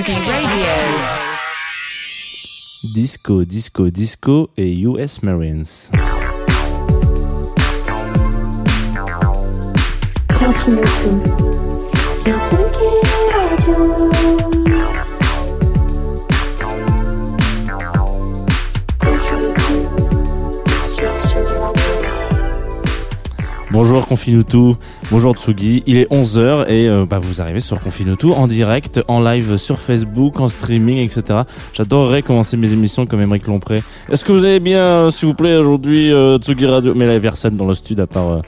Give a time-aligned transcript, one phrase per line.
[0.00, 0.66] Radio.
[2.94, 5.90] Disco, disco, disco et US Marines.
[23.80, 24.74] Bonjour Confinutu,
[25.08, 29.20] bonjour Tsugi, il est 11h et euh, bah, vous arrivez sur Confinutu en direct, en
[29.20, 31.42] live sur Facebook, en streaming, etc.
[31.74, 33.84] J'adorerais commencer mes émissions comme Émeric Lompré.
[34.10, 36.92] Est-ce que vous allez bien, euh, s'il vous plaît, aujourd'hui, euh, Tsugi Radio?
[36.96, 38.42] Mais là, il y a personne dans le studio à part,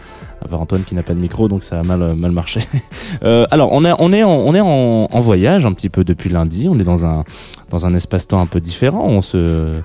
[0.50, 2.62] Antoine qui n'a pas de micro, donc ça a mal, mal marché.
[3.22, 6.66] Alors, on est, on est, en, on est en voyage un petit peu depuis lundi,
[6.68, 7.22] on est dans un,
[7.70, 9.80] dans un espace-temps un peu différent, on se...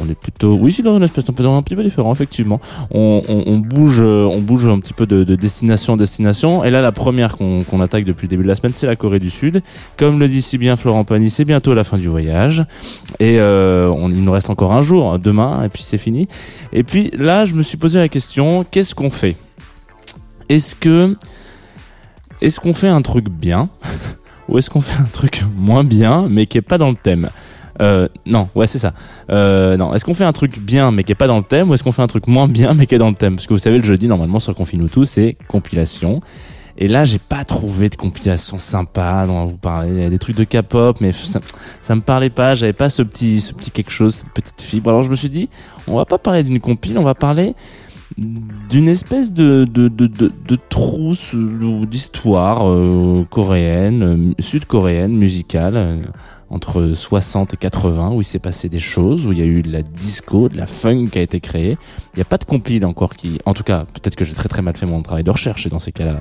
[0.00, 2.60] On est plutôt, oui, c'est dans un espace un peu, petit peu différent, effectivement.
[2.94, 4.00] Euh, on bouge
[4.68, 6.64] un petit peu de, de destination en destination.
[6.64, 9.18] Et là, la première qu'on attaque depuis le début de la semaine, c'est la Corée
[9.18, 9.62] du Sud.
[9.96, 12.64] Comme le dit si bien Florent Pagny, c'est bientôt la fin du voyage.
[13.18, 16.28] Et euh, il nous reste encore un jour, demain, et puis c'est fini.
[16.72, 19.36] Et puis là, je me suis posé la question, qu'est-ce qu'on fait?
[20.48, 20.74] Est-ce
[22.40, 23.68] est-ce qu'on fait un truc bien?
[24.48, 27.30] Ou est-ce qu'on fait un truc moins bien, mais qui est pas dans le thème?
[27.80, 28.92] Euh, non, ouais, c'est ça.
[29.30, 31.70] Euh, non, est-ce qu'on fait un truc bien mais qui est pas dans le thème
[31.70, 33.36] ou est-ce qu'on fait un truc moins bien mais qui est dans le thème?
[33.36, 36.20] Parce que vous savez, le jeudi, normalement, sur Confine tout, c'est compilation.
[36.78, 39.90] Et là, j'ai pas trouvé de compilation sympa dont vous parler.
[39.90, 41.40] Il y a des trucs de K-pop, mais ça,
[41.82, 42.54] ça me parlait pas.
[42.54, 44.88] J'avais pas ce petit, ce petit quelque chose, cette petite fibre.
[44.88, 45.48] Alors je me suis dit,
[45.86, 47.54] on va pas parler d'une compile, on va parler
[48.16, 55.76] d'une espèce de, de, de, de, de trousse ou d'histoire euh, coréenne, euh, sud-coréenne, musicale,
[55.76, 55.98] euh,
[56.50, 59.62] entre 60 et 80, où il s'est passé des choses, où il y a eu
[59.62, 61.78] de la disco, de la funk qui a été créée.
[62.14, 63.38] Il n'y a pas de compile encore qui...
[63.46, 65.70] En tout cas, peut-être que j'ai très très mal fait mon travail de recherche, et
[65.70, 66.20] dans ces cas-là,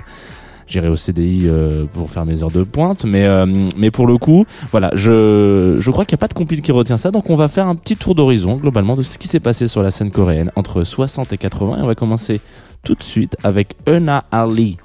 [0.69, 3.46] j'irai au CDI euh, pour faire mes heures de pointe, mais euh,
[3.78, 6.72] mais pour le coup, voilà, je je crois qu'il n'y a pas de compile qui
[6.72, 9.40] retient ça, donc on va faire un petit tour d'horizon globalement de ce qui s'est
[9.40, 12.40] passé sur la scène coréenne entre 60 et 80, et on va commencer
[12.84, 14.78] tout de suite avec Euna Ali,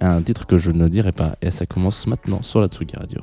[0.00, 3.20] un titre que je ne dirai pas, et ça commence maintenant sur la Tsugi Radio.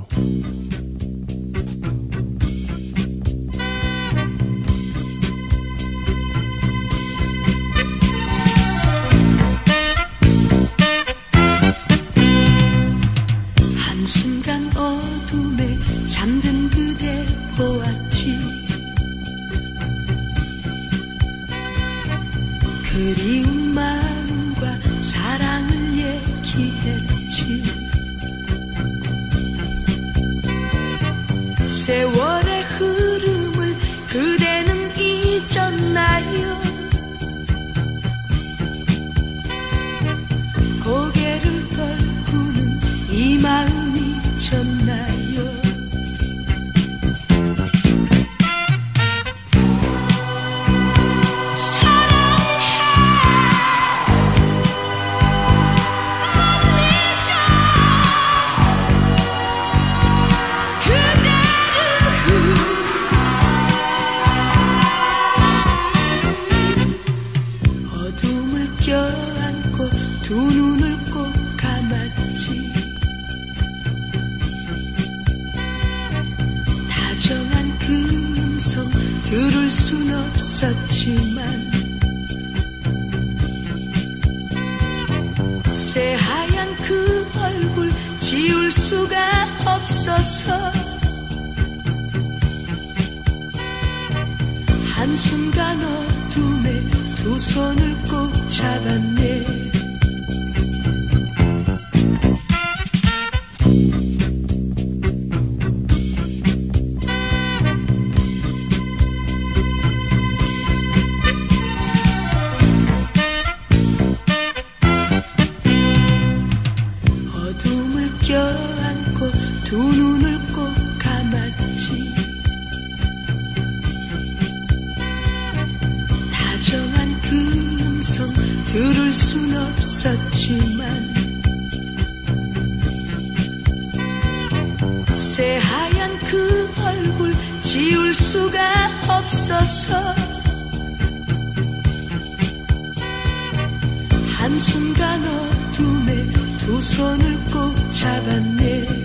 [144.47, 146.25] 한순간 어둠에
[146.59, 148.96] 두 손을 꼭 잡았네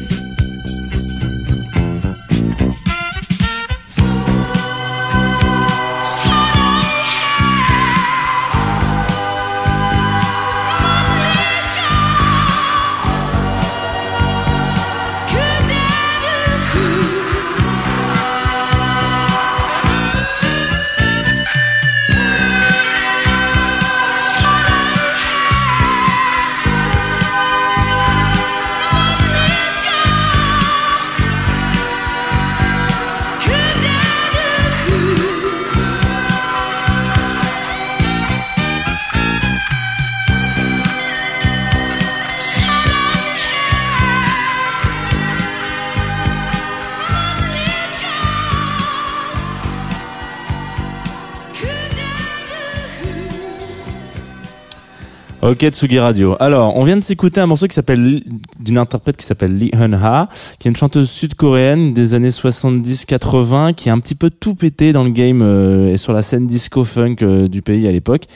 [55.43, 56.37] Ok Tsugi Radio.
[56.39, 58.23] Alors, on vient de s'écouter un morceau qui s'appelle
[58.61, 60.29] d'une interprète qui s'appelle Lee Hun Ha,
[60.61, 64.93] qui est une chanteuse sud-coréenne des années 70-80, qui a un petit peu tout pété
[64.93, 68.27] dans le game euh, et sur la scène disco funk euh, du pays à l'époque.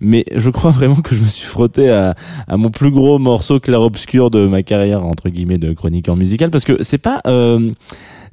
[0.00, 2.14] Mais je crois vraiment que je me suis frotté à,
[2.46, 6.64] à mon plus gros morceau clair-obscur de ma carrière entre guillemets de chroniqueur musical parce
[6.64, 7.70] que c'est pas euh,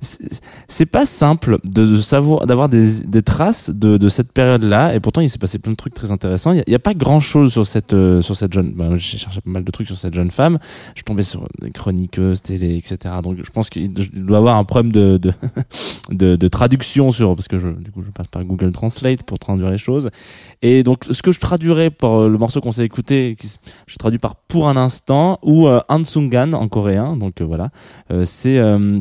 [0.02, 5.22] c'est pas simple de, savoir d'avoir des, des traces de, de cette période-là et pourtant
[5.22, 6.54] il s'est passé plein de trucs très intéressants.
[6.54, 8.74] Il y a, pas grand-chose sur cette euh, sur cette jeune.
[8.76, 10.60] ben, j'ai cherché pas mal de trucs sur cette jeune femme.
[10.96, 13.16] Je tombais sur des chroniqueuses télé, etc.
[13.24, 15.34] Donc je pense qu'il doit avoir un problème de de,
[16.12, 19.40] de, de traduction sur parce que je du coup je passe par Google Translate pour
[19.40, 20.10] traduire les choses.
[20.62, 23.36] Et donc ce que je traduirais par euh, le morceau qu'on s'est écouté,
[23.88, 27.18] je traduis par pour un instant ou euh, Hansungan en coréen.
[27.18, 27.70] Donc euh, voilà,
[28.12, 29.00] Euh, c'est euh,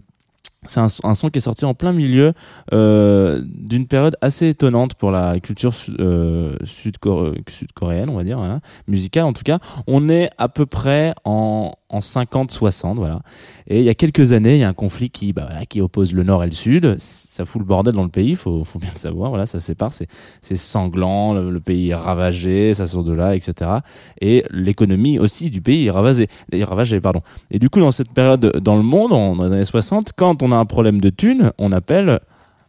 [0.67, 2.33] c'est un, son qui est sorti en plein milieu
[2.73, 8.39] euh, d'une période assez étonnante pour la culture euh, sud-cor- sud-coréenne, on va dire,
[8.89, 9.59] musicale en tout cas.
[9.87, 13.21] On est à peu près en, en 50-60, voilà.
[13.69, 16.13] Et il y a quelques années, il y a un conflit qui, bah, qui oppose
[16.13, 16.97] le nord et le sud.
[16.99, 19.31] Ça fout le bordel dans le pays, faut, faut bien le savoir.
[19.31, 20.09] Voilà, ça sépare, c'est,
[20.43, 23.71] c'est sanglant, le, pays est ravagé, ça sort de là, etc.
[24.21, 27.23] Et l'économie aussi du pays est ravagée, pardon.
[27.51, 30.53] Et du coup, dans cette période dans le monde, dans les années 60, quand on
[30.53, 32.21] a un problème de thunes, on appelle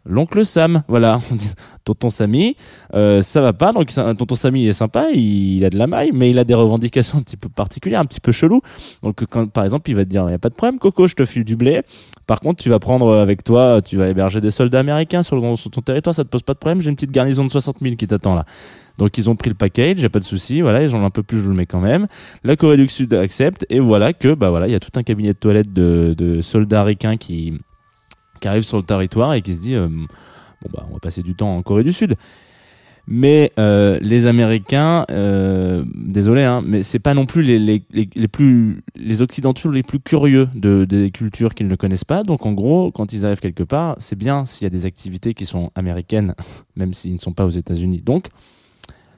[0.07, 0.83] l'oncle Sam.
[0.87, 1.49] Voilà, on dit
[1.83, 2.55] tonton Samy,
[2.93, 3.73] euh, ça va pas.
[3.73, 6.43] Donc ça- tonton Samy il est sympa, il, a de la maille, mais il a
[6.43, 8.61] des revendications un petit peu particulières, un petit peu chelou.
[9.03, 11.15] Donc par exemple, il va te dire, il y a pas de problème, Coco, je
[11.15, 11.81] te file du blé.
[12.25, 15.81] Par contre, tu vas prendre avec toi, tu vas héberger des soldats américains sur, ton
[15.81, 16.81] territoire, ça te pose pas de problème.
[16.81, 18.43] J'ai une petite garnison de 60 000 qui t'attend là.
[18.97, 21.05] Donc ils ont pris le package, y a pas de souci, voilà, ils en ont
[21.05, 22.07] un peu plus, je le mets quand même.
[22.43, 25.03] La Corée du Sud accepte et voilà que bah voilà, il y a tout un
[25.03, 27.59] cabinet de toilettes de, de soldats ricains qui
[28.37, 31.23] qui arrivent sur le territoire et qui se dit euh, bon bah on va passer
[31.23, 32.15] du temps en Corée du Sud.
[33.09, 38.09] Mais euh, les Américains, euh, désolé, hein, mais c'est pas non plus les, les, les,
[38.13, 42.23] les plus les occidentaux les plus curieux de des cultures qu'ils ne connaissent pas.
[42.23, 45.33] Donc en gros, quand ils arrivent quelque part, c'est bien s'il y a des activités
[45.33, 46.35] qui sont américaines,
[46.75, 48.01] même s'ils ne sont pas aux États-Unis.
[48.01, 48.27] Donc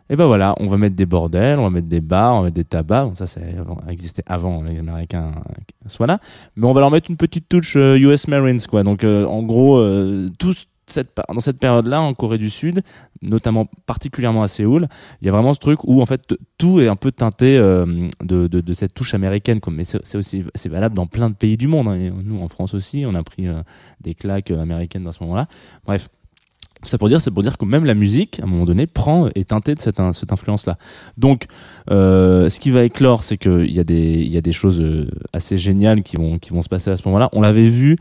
[0.09, 2.43] et ben voilà, on va mettre des bordels, on va mettre des bars, on va
[2.45, 3.15] mettre des tabacs.
[3.15, 3.39] Ça, ça
[3.87, 5.53] a existé avant les Américains euh,
[5.87, 6.19] soient là.
[6.55, 8.83] Mais on va leur mettre une petite touche euh, US Marines, quoi.
[8.83, 10.53] Donc, euh, en gros, euh, tout
[10.87, 12.81] cette, dans cette période-là, en Corée du Sud,
[13.21, 14.87] notamment particulièrement à Séoul,
[15.21, 17.85] il y a vraiment ce truc où en fait tout est un peu teinté euh,
[18.23, 19.59] de, de, de cette touche américaine.
[19.59, 19.71] Quoi.
[19.71, 21.87] Mais c'est aussi c'est valable dans plein de pays du monde.
[21.89, 21.99] hein.
[22.23, 23.61] Nous, en France aussi, on a pris euh,
[24.01, 25.47] des claques euh, américaines dans ce moment-là.
[25.85, 26.09] Bref.
[26.83, 29.27] Ça pour dire, c'est pour dire que même la musique, à un moment donné, prend
[29.35, 30.77] est teintée de cette, cette influence-là.
[31.17, 31.47] Donc,
[31.91, 34.79] euh, ce qui va éclore, c'est qu'il y a des, il y a des choses
[34.79, 37.29] euh, assez géniales qui vont, qui vont se passer à ce moment-là.
[37.33, 37.97] On l'avait vu.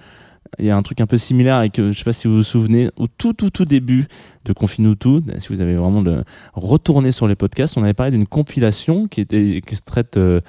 [0.59, 2.43] Il y a un truc un peu similaire avec, je sais pas si vous vous
[2.43, 4.07] souvenez, au tout, tout, tout début
[4.47, 8.27] de Confinutu, si vous avez vraiment de retourné sur les podcasts, on avait parlé d'une
[8.27, 10.41] compilation qui était, qui se traite, euh,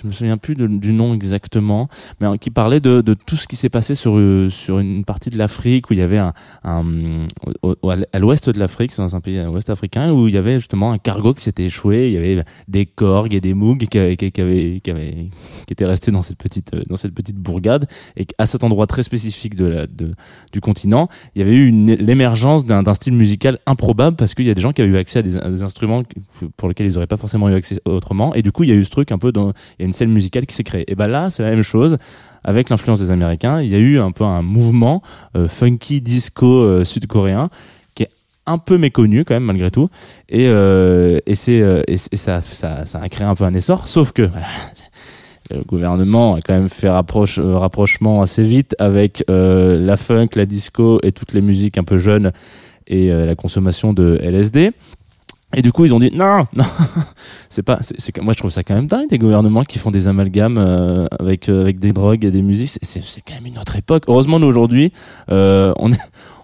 [0.00, 1.88] je me souviens plus du nom exactement,
[2.20, 5.38] mais qui parlait de, tout ce qui s'est passé sur, euh, sur une partie de
[5.38, 6.32] l'Afrique où il y avait un,
[6.64, 10.98] à l'ouest de l'Afrique, c'est un pays ouest africain, où il y avait justement un
[10.98, 14.40] cargo qui s'était échoué, il y avait des corgues et des mougs qui, avaient- qui,
[14.40, 18.62] avaient- qui, étaient restés dans cette petite, euh, dans cette petite bourgade, et à cet
[18.64, 24.34] endroit très spécifique du continent, il y avait eu l'émergence d'un style musical improbable parce
[24.34, 26.02] qu'il y a des gens qui avaient eu accès à des, instruments
[26.56, 28.76] pour lesquels ils n'auraient pas forcément eu accès autrement, et du coup il y a
[28.76, 29.52] eu ce truc un peu dans,
[29.88, 30.84] une scène musicale qui s'est créée.
[30.90, 31.96] Et ben là, c'est la même chose
[32.44, 33.60] avec l'influence des Américains.
[33.60, 35.02] Il y a eu un peu un mouvement
[35.34, 37.48] euh, funky disco euh, sud-coréen
[37.94, 38.10] qui est
[38.46, 39.88] un peu méconnu quand même malgré tout
[40.28, 44.22] et euh, et c'est et, ça, ça a créé un peu un essor sauf que
[45.50, 51.00] le gouvernement a quand même fait rapproche, rapprochement assez vite avec la funk, la disco
[51.02, 52.32] et toutes les musiques un peu jeunes
[52.86, 54.72] et la consommation de LSD.
[55.56, 56.64] Et du coup, ils ont dit non, non,
[57.48, 57.78] c'est pas.
[57.80, 61.06] C'est, moi, je trouve ça quand même dingue des gouvernements qui font des amalgames euh,
[61.18, 62.78] avec euh, avec des drogues et des musiques.
[62.82, 64.04] C'est, quand même une autre époque.
[64.08, 64.92] Heureusement, nous aujourd'hui,
[65.30, 65.90] euh, on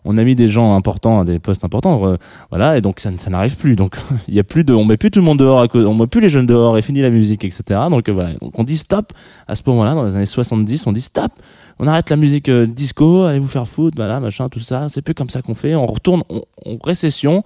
[0.04, 2.16] on a mis des gens importants à des postes importants, euh,
[2.50, 3.76] voilà, et donc ça, n'arrive plus.
[3.76, 3.96] Donc
[4.28, 6.20] il y a plus de, on met plus tout le monde dehors, on met plus
[6.20, 7.62] les jeunes dehors et fini la musique, etc.
[7.90, 9.12] Donc euh, voilà, donc on dit stop
[9.48, 11.32] à ce moment-là dans les années 70, on dit stop,
[11.78, 14.88] on arrête la musique euh, disco, allez vous faire foutre, voilà, machin, tout ça.
[14.88, 15.74] C'est plus comme ça qu'on fait.
[15.74, 17.42] On retourne, on, on récession,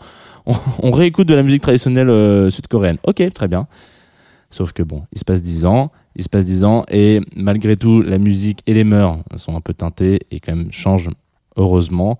[0.46, 2.98] on, réécoute de la musique traditionnelle sud-coréenne.
[3.04, 3.66] Ok, très bien.
[4.50, 7.76] Sauf que bon, il se passe dix ans, il se passe dix ans, et malgré
[7.76, 11.10] tout, la musique et les mœurs sont un peu teintées et quand même changent
[11.56, 12.18] heureusement.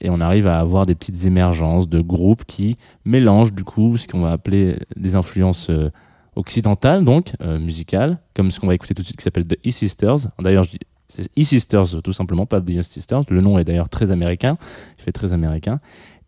[0.00, 4.06] Et on arrive à avoir des petites émergences de groupes qui mélangent du coup ce
[4.06, 5.90] qu'on va appeler des influences euh,
[6.36, 9.58] occidentales, donc euh, musicales, comme ce qu'on va écouter tout de suite qui s'appelle The
[9.66, 10.28] E-Sisters.
[10.38, 10.78] D'ailleurs, je dis
[11.08, 13.22] c'est E-Sisters tout simplement, pas The E-Sisters.
[13.30, 14.56] Le nom est d'ailleurs très américain,
[14.98, 15.78] il fait très américain.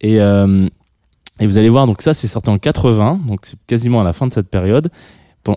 [0.00, 0.66] Et, euh,
[1.38, 4.12] et vous allez voir, donc ça c'est sorti en 80, donc c'est quasiment à la
[4.12, 4.90] fin de cette période.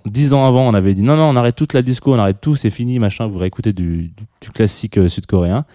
[0.05, 2.39] Dix ans avant, on avait dit non, non, on arrête toute la disco, on arrête
[2.39, 5.65] tout, c'est fini, machin, vous réécoutez du, du, du classique euh, sud-coréen.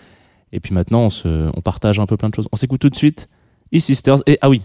[0.53, 2.49] Et puis maintenant, on, se, on partage un peu plein de choses.
[2.53, 3.29] On s'écoute tout de suite
[3.75, 4.23] E-Sisters.
[4.27, 4.63] Et ah oui,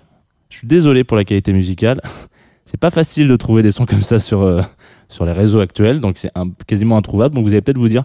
[0.49, 2.01] je suis désolé pour la qualité musicale.
[2.65, 4.61] c'est pas facile de trouver des sons comme ça sur, euh,
[5.09, 6.31] sur les réseaux actuels, donc c'est
[6.67, 7.35] quasiment introuvable.
[7.35, 8.03] Donc vous allez peut-être vous dire,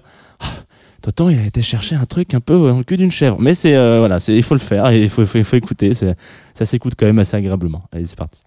[1.03, 3.39] Tonton, il a été chercher un truc un peu euh, en cul d'une chèvre.
[3.41, 5.95] Mais c'est euh, voilà, il faut le faire il faut, il faut, il faut écouter.
[5.95, 7.85] Ça s'écoute quand même assez agréablement.
[7.93, 8.43] Allez, c'est parti.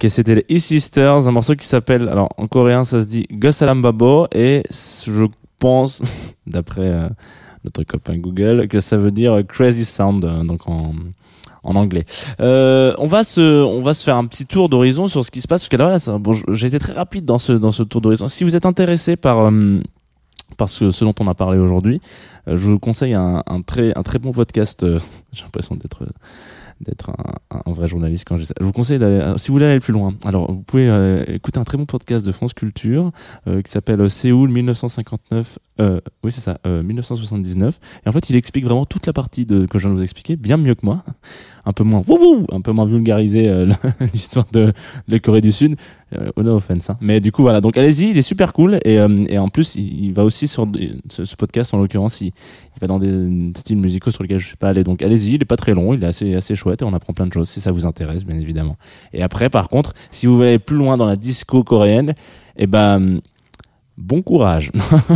[0.00, 3.82] Ok, c'était les E-Sisters, un morceau qui s'appelle, alors en coréen ça se dit Gosalam
[3.82, 5.24] Babo et je
[5.58, 6.04] pense,
[6.46, 7.08] d'après euh,
[7.64, 10.92] notre copain Google, que ça veut dire Crazy Sound, euh, donc en,
[11.64, 12.04] anglais.
[12.38, 15.40] Euh, on va se, on va se faire un petit tour d'horizon sur ce qui
[15.40, 15.62] se passe.
[15.62, 18.28] Parce que là, ça- bon, j'ai été très rapide dans ce, dans ce tour d'horizon.
[18.28, 19.80] Si vous êtes intéressé par, euh,
[20.56, 22.00] par ce, dont on a parlé aujourd'hui,
[22.46, 24.86] je vous conseille un, un très, un très bon podcast.
[25.32, 26.04] j'ai l'impression d'être,
[26.80, 28.54] d'être un, un vrai journaliste quand je ça.
[28.58, 31.24] Je vous conseille d'aller, euh, si vous voulez aller plus loin, alors vous pouvez euh,
[31.26, 33.12] écouter un très bon podcast de France Culture
[33.46, 35.58] euh, qui s'appelle euh, Séoul 1959.
[35.80, 37.78] Euh, oui, c'est ça, euh, 1979.
[38.04, 40.02] Et en fait, il explique vraiment toute la partie de, que je viens de vous
[40.02, 41.04] expliquer, bien mieux que moi,
[41.64, 43.72] un peu moins, wouhou, un peu moins vulgarisé euh,
[44.12, 44.72] l'histoire de,
[45.06, 45.76] de Corée du Sud.
[46.36, 46.96] Oh no offense, hein.
[47.02, 47.60] Mais du coup, voilà.
[47.60, 48.78] Donc, allez-y, il est super cool.
[48.84, 50.66] Et, euh, et en plus, il, il va aussi sur
[51.10, 52.32] ce, ce podcast, en l'occurrence, il,
[52.78, 54.84] il va dans des styles musicaux sur lesquels je suis pas allé.
[54.84, 57.12] Donc allez-y, il est pas très long, il est assez assez chouette et on apprend
[57.12, 58.76] plein de choses si ça vous intéresse, bien évidemment.
[59.12, 62.14] Et après, par contre, si vous voulez aller plus loin dans la disco coréenne,
[62.56, 63.20] eh ben
[63.98, 64.70] bon courage.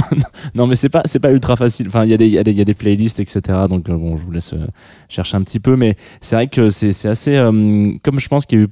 [0.54, 1.88] non mais c'est pas c'est pas ultra facile.
[1.88, 3.40] Enfin il y a des il y y a des playlists etc.
[3.68, 4.66] Donc euh, bon je vous laisse euh,
[5.08, 8.44] chercher un petit peu, mais c'est vrai que c'est c'est assez euh, comme je pense
[8.44, 8.68] qu'il y a eu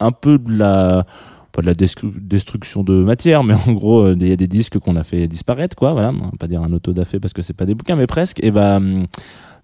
[0.00, 1.04] un peu de la
[1.52, 4.78] pas de la destru- destruction de matière, mais en gros, il y a des disques
[4.78, 5.92] qu'on a fait disparaître, quoi.
[5.92, 8.38] Voilà, on va pas dire un autodafé parce que c'est pas des bouquins, mais presque.
[8.44, 9.06] Et ben,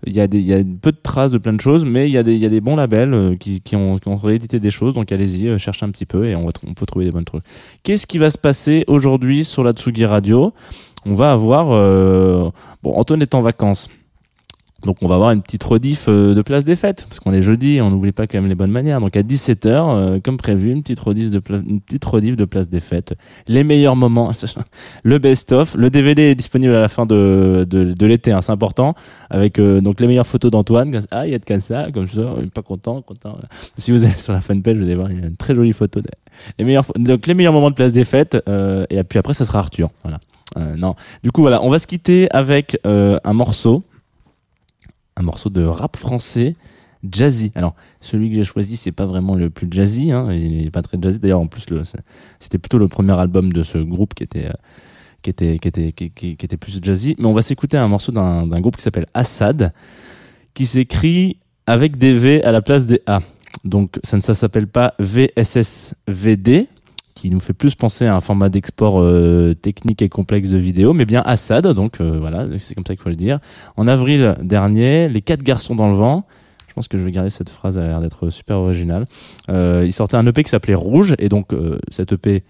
[0.06, 2.08] il y a des, il y a peu de traces de plein de choses, mais
[2.08, 4.08] il y a des, il y a des bons labels euh, qui, qui ont, qui
[4.08, 4.94] ont réédité des choses.
[4.94, 7.24] Donc allez-y, euh, cherchez un petit peu et on va, on peut trouver des bonnes
[7.24, 7.44] trucs.
[7.82, 10.52] Qu'est-ce qui va se passer aujourd'hui sur la Tsugi Radio?
[11.06, 12.50] On va avoir, euh,
[12.82, 13.88] bon, Antoine est en vacances.
[14.84, 17.42] Donc on va avoir une petite rediff euh, de place des fêtes parce qu'on est
[17.42, 19.00] jeudi on n'oublie pas quand même les bonnes manières.
[19.00, 22.68] Donc à 17h euh, comme prévu, une petite rediff de une petite rediff de place
[22.68, 23.14] des fêtes,
[23.48, 24.32] les meilleurs moments,
[25.04, 28.40] le best of, le DVD est disponible à la fin de de, de l'été, hein,
[28.42, 28.94] c'est important
[29.30, 32.06] avec euh, donc les meilleures photos d'Antoine, ah il y a de comme ça, comme
[32.06, 33.38] ça, pas content, content.
[33.76, 35.72] Si vous allez sur la fanpage, vous allez voir, il y a une très jolie
[35.72, 36.08] photo des-
[36.58, 39.44] les meilleurs donc les meilleurs moments de place des fêtes euh, et puis après ça
[39.44, 40.18] sera Arthur, voilà.
[40.56, 40.94] Euh, non.
[41.22, 43.82] Du coup voilà, on va se quitter avec euh, un morceau
[45.16, 46.56] un morceau de rap français
[47.10, 47.52] jazzy.
[47.54, 50.82] Alors, celui que j'ai choisi, c'est pas vraiment le plus jazzy, hein, il est pas
[50.82, 51.18] très jazzy.
[51.18, 51.66] D'ailleurs, en plus,
[52.40, 54.52] c'était plutôt le premier album de ce groupe qui était, euh,
[55.22, 57.14] qui était, qui était, qui, qui- était plus jazzy.
[57.18, 59.72] Mais on va s'écouter un morceau d'un groupe qui s'appelle Assad,
[60.54, 63.20] qui s'écrit avec des V à la place des A.
[63.64, 66.68] Donc, ça ne s'appelle pas VSSVD,
[67.14, 70.92] qui nous fait plus penser à un format d'export euh, technique et complexe de vidéo,
[70.92, 73.38] mais bien Assad, donc euh, voilà, c'est comme ça qu'il faut le dire.
[73.76, 76.26] En avril dernier, les quatre garçons dans le vent,
[76.68, 79.06] je pense que je vais garder cette phrase, elle a l'air d'être super originale.
[79.48, 81.54] Euh, ils sortaient un EP qui s'appelait Rouge, et donc
[81.90, 82.42] cet EP,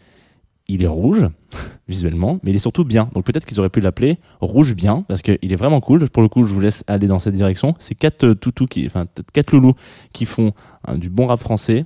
[0.66, 1.28] il est rouge,
[1.88, 3.10] visuellement, mais il est surtout bien.
[3.14, 6.08] Donc peut-être qu'ils auraient pu l'appeler Rouge Bien, parce qu'il est vraiment cool.
[6.08, 7.74] Pour le coup, je vous laisse aller dans cette direction.
[7.78, 9.74] C'est quatre toutous qui, enfin quatre loulous
[10.14, 10.52] qui font
[10.86, 11.84] hein, du bon rap français.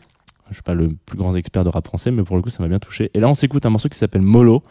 [0.50, 2.62] Je suis pas le plus grand expert de rap français, mais pour le coup, ça
[2.62, 3.10] m'a bien touché.
[3.14, 4.62] Et là, on s'écoute un morceau qui s'appelle Molo.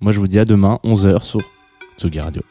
[0.00, 1.40] Moi, je vous dis à demain, 11h sur
[1.98, 2.42] Tsugi Radio.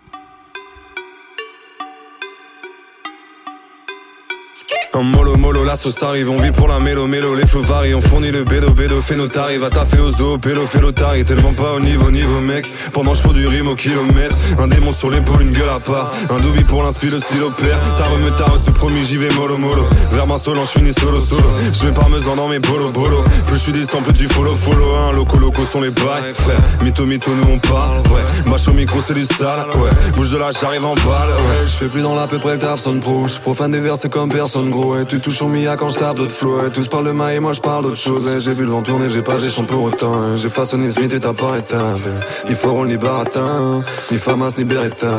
[4.92, 7.94] Un mollo mollo, la sauce arrive, on vit pour la mélo mélo, les feux varient,
[7.94, 11.24] on fournit le bédo bédo, fait nos tarifs, va taffer aux zoo, pélo, fait l'otari,
[11.24, 15.12] tellement pas au niveau niveau mec, pendant je du rime au kilomètre, un démon sur
[15.12, 18.46] l'épaule, une gueule à part, un doubi pour l'inspi, le stylo père, t'as remis t'as
[18.46, 21.92] reçu promis, j'y vais mollo mollo, vers ma solo, je finis solo solo, je mets
[21.92, 25.38] parmesan dans mes bolo bolo, plus je suis distant, plus tu follow follow, hein, loco
[25.38, 29.26] loco sont les bails, frère, mytho mytho nous on parle, ouais, au micro c'est du
[29.26, 32.40] sale, ouais, bouge de là, j'arrive en balle, ouais, je fais plus dans la peu
[32.40, 34.72] près le taf sonne pro, profane des versets comme personne
[35.08, 37.40] tu touches au mia quand je tape d'autres flots, et tous parlent de ma et
[37.40, 39.84] moi je parle d'autre chose, j'ai vu le vent tourner, j'ai pas des champs pour
[39.84, 41.58] autant, j'ai façonné Smith et t'as pas
[42.48, 45.12] ni forum ni baratin, ni famas ni beretta,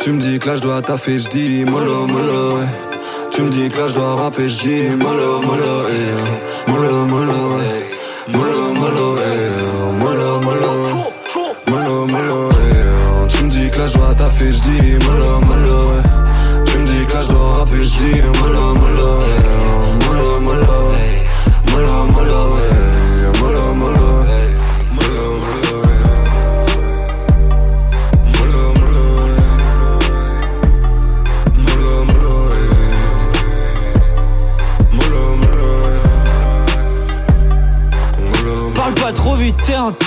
[0.00, 2.68] tu me dis que là je dois taffer, je dis mollo mollo, ouais.
[3.30, 6.70] Tu me dis que là je dois rapper, je dis mollo mollo, eh.
[6.70, 8.36] mollo mollo, ouais.
[8.36, 10.02] mollo mollo, eh.
[10.04, 12.48] mollo mollo, mollo
[13.28, 16.64] tu me dis que taffer, je dis mollo mollo, ouais.
[16.66, 18.20] tu me dis que là je dois rapper, je dis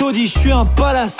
[0.08, 1.18] taudis, je suis un palace.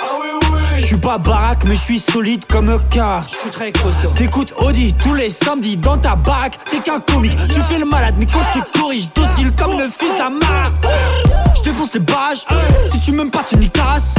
[0.76, 3.24] Je suis pas baraque, mais je suis solide comme un car.
[3.28, 4.10] Je suis très costaud.
[4.14, 6.58] T'écoutes Audi tous les samedis dans ta baraque.
[6.70, 9.88] T'es qu'un comique, tu fais le malade, mais quand je te corrige, docile comme le
[9.88, 11.27] fils d'un marque.
[11.68, 12.46] Défonce les barrages.
[12.90, 14.14] Si tu m'aimes pas, tu niques ta race.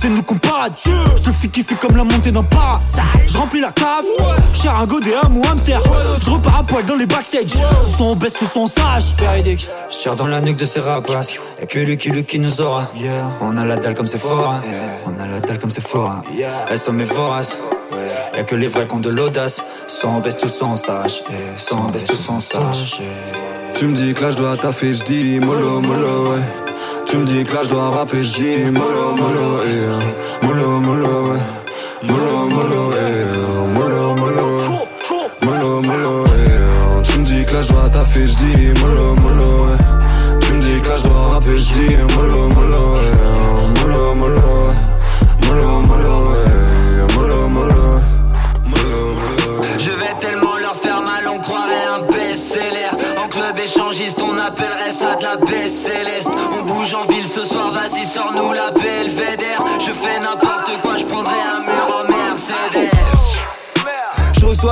[0.00, 0.72] C'est nous qu'on parade.
[1.16, 2.78] Je te fais kiffer comme la montée d'un para.
[3.26, 4.04] Je remplis la cave.
[4.54, 5.82] Cher un godet, un ou hamster.
[6.24, 7.54] Je repars à poil dans les backstage.
[7.98, 9.16] Son best ou son sage.
[9.18, 9.68] Véridique.
[9.90, 11.34] Je tire dans la nuque de ces rapaces.
[11.58, 12.88] Y'a que lui qui, lui qui nous aura.
[13.40, 14.52] On a la dalle comme c'est fort.
[14.52, 14.60] hein.
[15.06, 16.08] On a la dalle comme c'est fort.
[16.08, 16.22] hein.
[16.70, 17.58] Elles sont mes voraces.
[18.36, 19.60] Y'a que les vrais qui ont de l'audace.
[19.88, 21.22] Sans best ou sans sage.
[21.56, 23.00] Sans best ou sans sage.
[23.74, 25.80] Tu me dis que là je dois taffer, je dis mollo.
[27.06, 30.80] Tu me dis que là je dois rapper, je dis mollo mollo eh, euh, mollo
[30.80, 31.38] mollo ouais.
[32.02, 32.48] Mollo
[37.02, 38.34] Tu me dis que là je dois taffer, je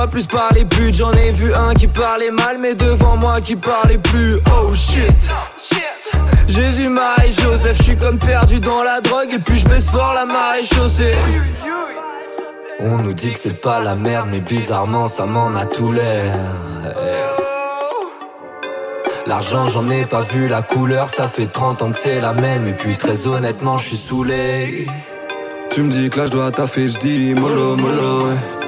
[0.09, 0.95] plus par les putes.
[0.95, 4.35] J'en ai vu un qui parlait mal, mais devant moi qui parlait plus.
[4.47, 5.13] Oh shit.
[6.47, 10.13] Jésus, Marie, Joseph, je suis comme perdu dans la drogue et puis je baisse fort
[10.13, 11.15] la marée chaussée.
[12.81, 16.35] On nous dit que c'est pas la merde, mais bizarrement ça m'en a tout l'air.
[19.27, 22.67] L'argent j'en ai pas vu la couleur, ça fait 30 ans que c'est la même
[22.67, 24.87] et puis très honnêtement je suis saoulé.
[25.69, 28.58] Tu me dis que là je dois taffer, je dis mollo mollo ouais.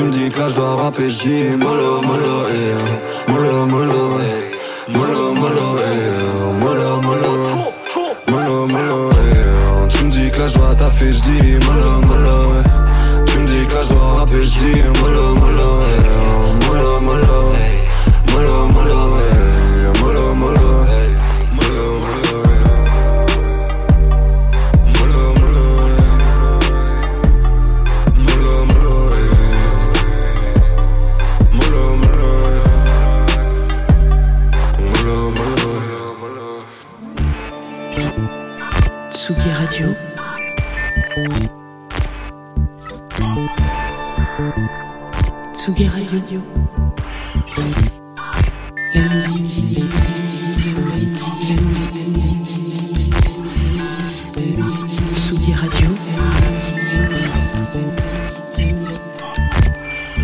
[0.00, 3.30] Tu me dis que là je dois rapper, je dis mollo mollo eh.
[3.30, 4.50] Mollo mollo eh.
[4.94, 6.64] Mollo mollo eh.
[6.64, 7.32] Mollo mollo
[8.30, 9.88] Mollo mollo eh.
[9.90, 12.62] Tu me dis que là je dois taffer, je dis mollo mollo.
[13.26, 15.79] Tu me dis que là je dois rapper, je dis mollo mollo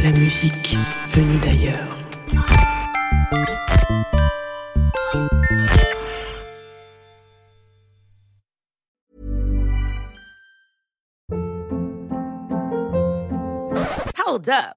[0.06, 0.76] La musique
[1.08, 1.88] venue d'ailleurs.
[14.24, 14.76] Hold up.